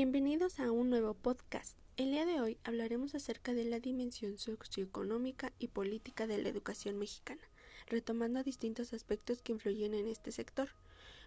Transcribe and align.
Bienvenidos 0.00 0.60
a 0.60 0.70
un 0.70 0.90
nuevo 0.90 1.12
podcast. 1.12 1.76
El 1.96 2.12
día 2.12 2.24
de 2.24 2.40
hoy 2.40 2.56
hablaremos 2.62 3.16
acerca 3.16 3.52
de 3.52 3.64
la 3.64 3.80
dimensión 3.80 4.38
socioeconómica 4.38 5.52
y 5.58 5.66
política 5.66 6.28
de 6.28 6.38
la 6.38 6.48
educación 6.48 7.00
mexicana, 7.00 7.42
retomando 7.88 8.44
distintos 8.44 8.92
aspectos 8.92 9.42
que 9.42 9.50
influyen 9.50 9.94
en 9.94 10.06
este 10.06 10.30
sector. 10.30 10.68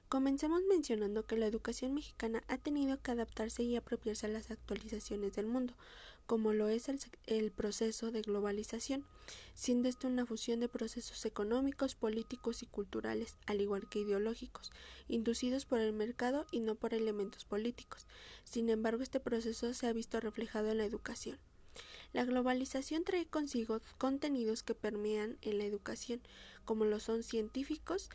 Comencemos 0.07 0.61
mencionando 0.70 1.25
que 1.25 1.36
la 1.36 1.47
educación 1.47 1.93
mexicana 1.93 2.45
ha 2.47 2.57
tenido 2.57 3.02
que 3.02 3.11
adaptarse 3.11 3.61
y 3.61 3.75
apropiarse 3.75 4.27
a 4.27 4.29
las 4.29 4.52
actualizaciones 4.52 5.33
del 5.33 5.47
mundo, 5.47 5.73
como 6.25 6.53
lo 6.53 6.69
es 6.69 6.89
el, 7.25 7.51
proceso 7.51 8.11
de 8.11 8.21
globalización, 8.21 9.05
siendo 9.54 9.89
esto 9.89 10.07
una 10.07 10.25
fusión 10.25 10.59
de 10.59 10.69
procesos 10.69 11.25
económicos, 11.25 11.95
políticos 11.95 12.63
y 12.63 12.65
culturales, 12.65 13.36
al 13.46 13.61
igual 13.61 13.89
que 13.89 14.00
ideológicos, 14.00 14.71
inducidos 15.07 15.65
por 15.65 15.79
el 15.79 15.93
mercado 15.93 16.46
y 16.51 16.60
no 16.60 16.75
por 16.75 16.93
elementos 16.93 17.46
políticos. 17.46 18.07
Sin 18.43 18.69
embargo, 18.69 19.04
este 19.04 19.19
proceso 19.19 19.73
se 19.73 19.87
ha 19.87 19.93
visto 19.93 20.19
reflejado 20.19 20.71
en 20.71 20.77
la 20.77 20.86
educación. 20.86 21.37
La 22.13 22.25
globalización 22.25 23.04
trae 23.04 23.25
consigo 23.25 23.82
contenidos 23.97 24.63
que 24.63 24.75
permean 24.75 25.38
en 25.41 25.57
la 25.57 25.65
educación, 25.65 26.21
como 26.65 26.85
lo 26.85 26.99
son 26.99 27.24
científicos 27.24 28.10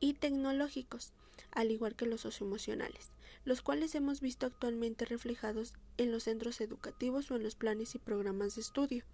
y 0.00 0.14
tecnológicos, 0.14 1.12
al 1.50 1.70
igual 1.70 1.94
que 1.94 2.06
los 2.06 2.22
socioemocionales, 2.22 3.10
los 3.44 3.62
cuales 3.62 3.94
hemos 3.94 4.20
visto 4.20 4.46
actualmente 4.46 5.04
reflejados 5.04 5.74
en 5.96 6.12
los 6.12 6.24
centros 6.24 6.60
educativos 6.60 7.30
o 7.30 7.36
en 7.36 7.42
los 7.42 7.54
planes 7.54 7.94
y 7.94 7.98
programas 7.98 8.54
de 8.54 8.60
estudio. 8.60 9.04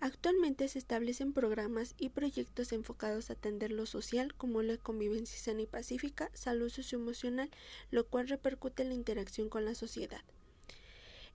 Actualmente 0.00 0.68
se 0.68 0.78
establecen 0.78 1.32
programas 1.32 1.94
y 1.98 2.10
proyectos 2.10 2.72
enfocados 2.72 3.30
a 3.30 3.32
atender 3.32 3.72
lo 3.72 3.84
social 3.84 4.32
como 4.34 4.62
la 4.62 4.76
convivencia 4.76 5.38
sana 5.38 5.62
y 5.62 5.66
pacífica, 5.66 6.30
salud 6.34 6.70
socioemocional, 6.70 7.50
lo 7.90 8.06
cual 8.06 8.28
repercute 8.28 8.82
en 8.82 8.90
la 8.90 8.94
interacción 8.94 9.48
con 9.48 9.64
la 9.64 9.74
sociedad. 9.74 10.22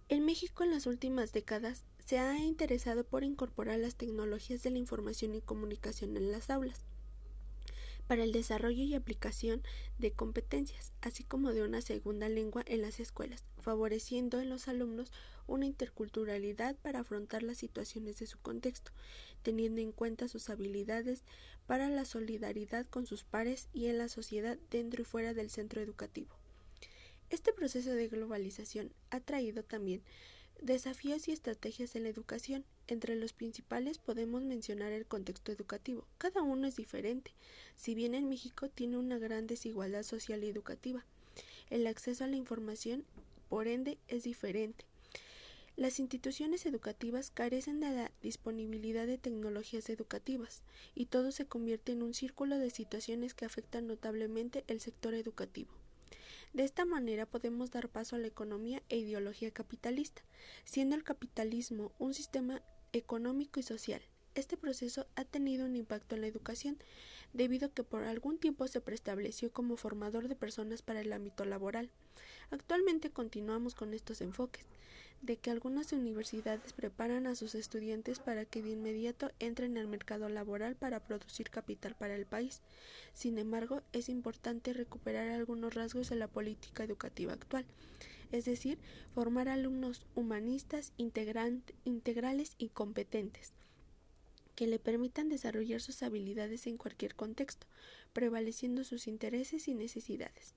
En 0.08 0.26
México 0.26 0.64
en 0.64 0.72
las 0.72 0.86
últimas 0.86 1.34
décadas 1.34 1.84
se 2.06 2.20
ha 2.20 2.38
interesado 2.38 3.04
por 3.04 3.24
incorporar 3.24 3.80
las 3.80 3.96
tecnologías 3.96 4.64
de 4.64 4.72
la 4.72 4.78
información 4.78 5.36
y 5.36 5.42
comunicación 5.42 6.16
en 6.16 6.32
las 6.32 6.50
aulas 6.50 6.86
para 8.08 8.24
el 8.24 8.32
desarrollo 8.32 8.84
y 8.84 8.94
aplicación 8.94 9.62
de 9.98 10.12
competencias, 10.12 10.94
así 11.02 11.24
como 11.24 11.54
de 11.54 11.64
una 11.64 11.82
segunda 11.82 12.30
lengua 12.30 12.64
en 12.68 12.82
las 12.82 13.00
escuelas, 13.00 13.46
favoreciendo 13.60 14.40
en 14.40 14.50
los 14.50 14.68
alumnos 14.68 15.12
una 15.48 15.66
interculturalidad 15.66 16.76
para 16.78 17.00
afrontar 17.00 17.44
las 17.44 17.58
situaciones 17.58 18.20
de 18.20 18.28
su 18.28 18.40
contexto, 18.40 18.92
teniendo 19.42 19.82
en 19.82 19.92
cuenta 19.92 20.28
sus 20.28 20.50
habilidades 20.50 21.24
para 21.68 21.90
la 21.90 22.06
solidaridad 22.06 22.86
con 22.86 23.06
sus 23.06 23.24
pares 23.24 23.70
y 23.74 23.88
en 23.88 23.98
la 23.98 24.10
sociedad 24.10 24.58
dentro 24.70 25.02
y 25.02 25.06
fuera 25.06 25.34
del 25.34 25.50
centro 25.50 25.82
educativo. 25.82 26.36
Este 27.30 27.52
proceso 27.52 27.92
de 27.92 28.10
globalización 28.10 28.94
ha 29.10 29.20
traído 29.20 29.64
también 29.64 30.04
Desafíos 30.64 31.28
y 31.28 31.34
estrategias 31.34 31.94
en 31.98 32.04
la 32.04 32.10
educación. 32.10 32.64
Entre 32.88 33.18
los 33.18 33.34
principales 33.34 33.98
podemos 33.98 34.44
mencionar 34.44 34.94
el 34.94 35.06
contexto 35.06 35.52
educativo. 35.52 36.08
Cada 36.18 36.42
uno 36.42 36.66
es 36.66 36.78
diferente. 36.78 37.34
Si 37.76 37.96
bien 37.96 38.16
en 38.16 38.30
México 38.30 38.70
tiene 38.70 38.98
una 38.98 39.18
gran 39.18 39.46
desigualdad 39.46 40.04
social 40.04 40.42
y 40.42 40.48
educativa, 40.48 41.04
el 41.70 41.86
acceso 41.86 42.24
a 42.24 42.28
la 42.28 42.38
información, 42.38 43.04
por 43.50 43.68
ende, 43.68 43.98
es 44.08 44.24
diferente. 44.24 44.86
Las 45.76 46.00
instituciones 46.00 46.66
educativas 46.66 47.30
carecen 47.30 47.82
de 47.82 47.90
la 47.90 48.12
disponibilidad 48.22 49.06
de 49.06 49.18
tecnologías 49.18 49.90
educativas 49.90 50.62
y 50.96 51.08
todo 51.08 51.34
se 51.34 51.46
convierte 51.46 51.92
en 51.92 52.04
un 52.04 52.14
círculo 52.14 52.58
de 52.58 52.70
situaciones 52.70 53.34
que 53.34 53.44
afectan 53.44 53.86
notablemente 53.86 54.64
el 54.68 54.80
sector 54.80 55.14
educativo. 55.14 55.83
De 56.54 56.64
esta 56.64 56.86
manera 56.86 57.26
podemos 57.26 57.72
dar 57.72 57.90
paso 57.90 58.16
a 58.16 58.20
la 58.20 58.28
economía 58.28 58.84
e 58.88 58.98
ideología 58.98 59.50
capitalista, 59.50 60.22
siendo 60.66 60.96
el 60.96 61.04
capitalismo 61.04 61.92
un 61.98 62.14
sistema 62.14 62.62
económico 62.92 63.60
y 63.60 63.64
social. 63.64 64.04
Este 64.36 64.56
proceso 64.56 65.08
ha 65.16 65.26
tenido 65.26 65.66
un 65.66 65.76
impacto 65.76 66.14
en 66.14 66.22
la 66.22 66.28
educación, 66.28 66.78
debido 67.34 67.68
a 67.68 67.74
que 67.74 67.84
por 67.84 68.04
algún 68.04 68.38
tiempo 68.38 68.68
se 68.68 68.82
preestableció 68.82 69.52
como 69.52 69.78
formador 69.78 70.28
de 70.28 70.36
personas 70.36 70.84
para 70.84 71.02
el 71.02 71.12
ámbito 71.12 71.44
laboral. 71.44 71.90
Actualmente 72.52 73.10
continuamos 73.10 73.74
con 73.74 73.96
estos 73.96 74.22
enfoques, 74.22 74.66
de 75.24 75.38
que 75.38 75.50
algunas 75.50 75.94
universidades 75.94 76.74
preparan 76.74 77.28
a 77.28 77.36
sus 77.36 77.56
estudiantes 77.56 78.20
para 78.20 78.44
que 78.44 78.62
de 78.62 78.72
inmediato 78.72 79.32
entren 79.40 79.78
al 79.78 79.88
mercado 79.88 80.28
laboral 80.28 80.76
para 80.76 81.00
producir 81.00 81.50
capital 81.50 81.96
para 81.96 82.16
el 82.16 82.26
país. 82.26 82.62
Sin 83.14 83.38
embargo, 83.38 83.82
es 83.94 84.10
importante 84.10 84.74
recuperar 84.74 85.30
algunos 85.30 85.74
rasgos 85.74 86.10
de 86.10 86.18
la 86.18 86.28
política 86.28 86.84
educativa 86.84 87.32
actual, 87.32 87.66
es 88.34 88.44
decir, 88.44 88.78
formar 89.16 89.48
alumnos 89.48 90.06
humanistas, 90.14 90.92
integrales 90.98 92.56
y 92.58 92.68
competentes 92.70 93.54
que 94.56 94.68
le 94.68 94.78
permitan 94.78 95.30
desarrollar 95.30 95.82
sus 95.82 96.04
habilidades 96.04 96.68
en 96.68 96.78
cualquier 96.78 97.16
contexto, 97.16 97.66
prevaleciendo 98.14 98.84
sus 98.84 99.08
intereses 99.08 99.68
y 99.68 99.74
necesidades. 99.74 100.54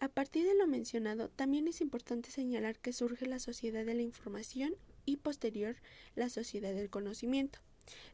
A 0.00 0.08
partir 0.08 0.46
de 0.46 0.54
lo 0.54 0.68
mencionado, 0.68 1.28
también 1.28 1.66
es 1.66 1.80
importante 1.80 2.30
señalar 2.30 2.78
que 2.78 2.92
surge 2.92 3.26
la 3.26 3.40
sociedad 3.40 3.84
de 3.84 3.94
la 3.94 4.02
información 4.02 4.76
y 5.04 5.16
posterior 5.16 5.76
la 6.14 6.28
sociedad 6.28 6.72
del 6.72 6.88
conocimiento, 6.88 7.58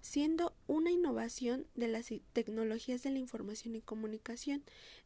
siendo 0.01 0.55
una 0.67 0.91
innovación 0.91 1.67
de 1.75 1.89
las 1.89 2.07
tecnologías 2.33 3.03
de 3.03 3.11
la 3.11 3.19
información 3.19 3.75
y 3.75 3.83
comunicación 3.83 4.63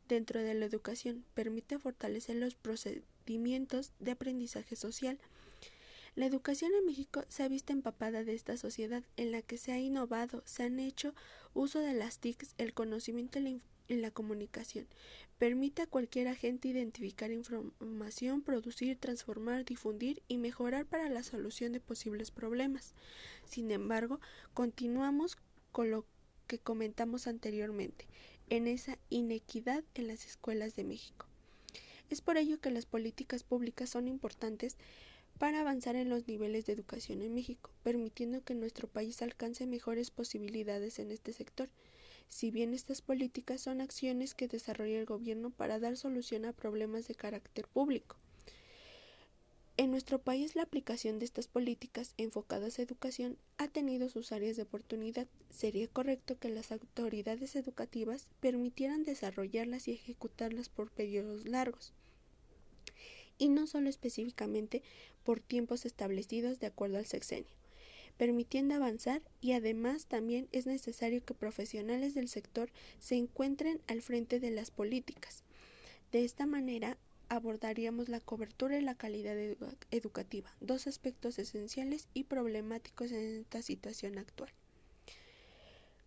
dentro 0.06 0.40
de 0.40 0.54
la 0.54 0.66
educación, 0.66 1.24
permite 1.34 1.80
fortalecer 1.80 2.36
los 2.36 2.54
procedimientos 2.54 3.92
de 3.98 4.12
aprendizaje 4.12 4.76
social. 4.76 5.18
La 6.14 6.26
educación 6.26 6.72
en 6.78 6.86
México 6.86 7.24
se 7.28 7.42
ha 7.42 7.48
visto 7.48 7.72
empapada 7.72 8.22
de 8.22 8.34
esta 8.34 8.56
sociedad 8.56 9.02
en 9.16 9.32
la 9.32 9.42
que 9.42 9.56
se 9.56 9.72
ha 9.72 9.78
innovado, 9.78 10.44
se 10.46 10.62
han 10.62 10.78
hecho 10.78 11.12
uso 11.54 11.80
de 11.80 11.94
las 11.94 12.18
TICs, 12.18 12.54
el 12.58 12.72
conocimiento 12.72 13.40
y 13.40 13.42
la 13.42 13.48
en 13.88 14.02
la 14.02 14.10
comunicación. 14.10 14.86
Permite 15.38 15.82
a 15.82 15.86
cualquier 15.86 16.28
agente 16.28 16.68
identificar 16.68 17.30
información, 17.30 18.42
producir, 18.42 18.96
transformar, 18.98 19.64
difundir 19.64 20.22
y 20.28 20.36
mejorar 20.38 20.86
para 20.86 21.08
la 21.08 21.22
solución 21.22 21.72
de 21.72 21.80
posibles 21.80 22.30
problemas. 22.30 22.94
Sin 23.44 23.70
embargo, 23.70 24.20
continuamos 24.54 25.36
con 25.72 25.90
lo 25.90 26.04
que 26.46 26.58
comentamos 26.58 27.26
anteriormente, 27.26 28.06
en 28.48 28.66
esa 28.66 28.98
inequidad 29.10 29.84
en 29.94 30.08
las 30.08 30.26
escuelas 30.26 30.74
de 30.74 30.84
México. 30.84 31.26
Es 32.10 32.22
por 32.22 32.38
ello 32.38 32.58
que 32.58 32.70
las 32.70 32.86
políticas 32.86 33.44
públicas 33.44 33.90
son 33.90 34.08
importantes 34.08 34.76
para 35.38 35.60
avanzar 35.60 35.94
en 35.94 36.08
los 36.08 36.26
niveles 36.26 36.66
de 36.66 36.72
educación 36.72 37.22
en 37.22 37.34
México, 37.34 37.70
permitiendo 37.82 38.42
que 38.42 38.54
nuestro 38.54 38.88
país 38.88 39.22
alcance 39.22 39.66
mejores 39.66 40.10
posibilidades 40.10 40.98
en 40.98 41.10
este 41.10 41.32
sector 41.32 41.68
si 42.28 42.50
bien 42.50 42.74
estas 42.74 43.02
políticas 43.02 43.60
son 43.60 43.80
acciones 43.80 44.34
que 44.34 44.48
desarrolla 44.48 44.98
el 44.98 45.06
gobierno 45.06 45.50
para 45.50 45.78
dar 45.78 45.96
solución 45.96 46.44
a 46.44 46.52
problemas 46.52 47.08
de 47.08 47.14
carácter 47.14 47.66
público. 47.66 48.16
En 49.76 49.92
nuestro 49.92 50.18
país 50.18 50.56
la 50.56 50.62
aplicación 50.62 51.18
de 51.20 51.24
estas 51.24 51.46
políticas 51.46 52.14
enfocadas 52.16 52.78
a 52.78 52.82
educación 52.82 53.38
ha 53.58 53.68
tenido 53.68 54.08
sus 54.08 54.32
áreas 54.32 54.56
de 54.56 54.64
oportunidad. 54.64 55.28
Sería 55.50 55.86
correcto 55.86 56.36
que 56.36 56.48
las 56.48 56.72
autoridades 56.72 57.54
educativas 57.54 58.26
permitieran 58.40 59.04
desarrollarlas 59.04 59.86
y 59.86 59.92
ejecutarlas 59.92 60.68
por 60.68 60.90
periodos 60.90 61.48
largos 61.48 61.92
y 63.38 63.48
no 63.48 63.66
solo 63.68 63.88
específicamente 63.88 64.82
por 65.24 65.40
tiempos 65.40 65.86
establecidos 65.86 66.58
de 66.58 66.66
acuerdo 66.66 66.98
al 66.98 67.06
sexenio 67.06 67.57
permitiendo 68.18 68.74
avanzar 68.74 69.22
y 69.40 69.52
además 69.52 70.06
también 70.06 70.48
es 70.52 70.66
necesario 70.66 71.24
que 71.24 71.32
profesionales 71.32 72.14
del 72.14 72.28
sector 72.28 72.70
se 72.98 73.14
encuentren 73.14 73.80
al 73.86 74.02
frente 74.02 74.40
de 74.40 74.50
las 74.50 74.70
políticas. 74.70 75.44
De 76.12 76.24
esta 76.24 76.44
manera 76.44 76.98
abordaríamos 77.28 78.08
la 78.08 78.20
cobertura 78.20 78.78
y 78.78 78.82
la 78.82 78.94
calidad 78.94 79.36
educativa, 79.90 80.54
dos 80.60 80.86
aspectos 80.86 81.38
esenciales 81.38 82.08
y 82.12 82.24
problemáticos 82.24 83.12
en 83.12 83.40
esta 83.40 83.62
situación 83.62 84.18
actual. 84.18 84.50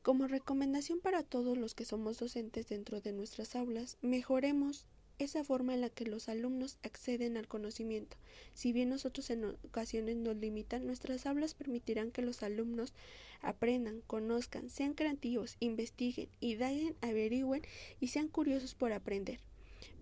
Como 0.02 0.28
recomendación 0.28 1.00
para 1.00 1.24
todos 1.24 1.58
los 1.58 1.76
que 1.76 1.86
somos 1.86 2.18
docentes 2.18 2.68
dentro 2.68 3.02
de 3.02 3.14
nuestras 3.14 3.56
aulas, 3.56 3.98
mejoremos 4.02 4.88
esa 5.24 5.44
forma 5.44 5.74
en 5.74 5.82
la 5.82 5.90
que 5.90 6.06
los 6.06 6.30
alumnos 6.30 6.78
acceden 6.84 7.38
al 7.38 7.48
conocimiento. 7.48 8.18
Si 8.54 8.74
bien 8.74 8.90
nosotros 8.90 9.30
en 9.30 9.46
ocasiones 9.46 10.18
nos 10.18 10.36
limitan, 10.38 10.86
nuestras 10.86 11.26
aulas 11.26 11.54
permitirán 11.54 12.12
que 12.12 12.22
los 12.22 12.44
alumnos 12.44 12.94
aprendan, 13.42 14.02
conozcan, 14.08 14.70
sean 14.70 14.94
creativos, 14.94 15.58
investiguen, 15.60 16.30
indaguen, 16.40 16.96
averigüen 17.02 17.62
y 18.00 18.08
sean 18.08 18.28
curiosos 18.28 18.76
por 18.76 18.94
aprender. 18.94 19.40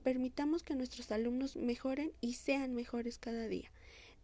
Permitamos 0.03 0.63
que 0.63 0.75
nuestros 0.75 1.11
alumnos 1.11 1.55
mejoren 1.55 2.11
y 2.21 2.33
sean 2.33 2.73
mejores 2.73 3.17
cada 3.17 3.47
día. 3.47 3.71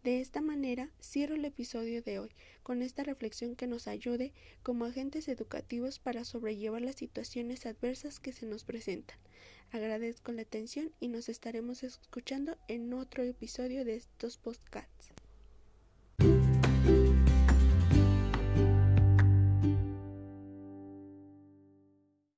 De 0.05 0.21
esta 0.21 0.39
manera, 0.39 0.91
cierro 1.01 1.33
el 1.33 1.45
episodio 1.45 2.03
de 2.03 2.19
hoy 2.19 2.29
con 2.61 2.83
esta 2.83 3.01
reflexión 3.01 3.55
que 3.55 3.65
nos 3.65 3.87
ayude 3.87 4.33
como 4.61 4.85
agentes 4.85 5.27
educativos 5.27 5.97
para 5.97 6.25
sobrellevar 6.25 6.83
las 6.83 6.97
situaciones 6.97 7.65
adversas 7.65 8.19
que 8.19 8.31
se 8.31 8.45
nos 8.45 8.65
presentan. 8.65 9.17
Agradezco 9.71 10.31
la 10.31 10.43
atención 10.43 10.91
y 10.99 11.07
nos 11.07 11.27
estaremos 11.27 11.81
escuchando 11.81 12.55
en 12.67 12.93
otro 12.93 13.23
episodio 13.23 13.83
de 13.83 13.95
estos 13.95 14.37
podcasts. 14.37 15.14